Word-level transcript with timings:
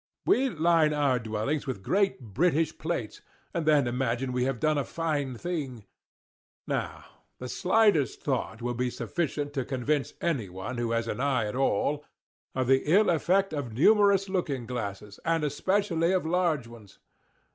We 0.25 0.49
line 0.49 0.95
our 0.95 1.19
dwellings 1.19 1.67
with 1.67 1.83
great 1.83 2.19
British 2.33 2.75
plates, 2.75 3.21
and 3.53 3.67
then 3.67 3.85
imagine 3.85 4.31
we 4.31 4.45
have 4.45 4.59
done 4.59 4.79
a 4.79 4.83
fine 4.83 5.35
thing. 5.37 5.85
Now 6.65 7.05
the 7.37 7.47
slightest 7.47 8.23
thought 8.23 8.63
will 8.63 8.73
be 8.73 8.89
sufficient 8.89 9.53
to 9.53 9.63
convince 9.63 10.15
any 10.19 10.49
one 10.49 10.79
who 10.79 10.89
has 10.89 11.07
an 11.07 11.19
eye 11.19 11.45
at 11.45 11.55
all, 11.55 12.03
of 12.55 12.65
the 12.65 12.81
ill 12.91 13.11
effect 13.11 13.53
of 13.53 13.73
numerous 13.73 14.27
looking 14.27 14.65
glasses, 14.65 15.19
and 15.23 15.43
especially 15.43 16.13
of 16.13 16.25
large 16.25 16.65
ones. 16.65 16.97